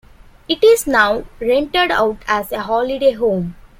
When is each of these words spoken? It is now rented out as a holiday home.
It 0.49 0.63
is 0.63 0.87
now 0.87 1.25
rented 1.39 1.91
out 1.91 2.17
as 2.27 2.51
a 2.51 2.61
holiday 2.61 3.11
home. 3.11 3.55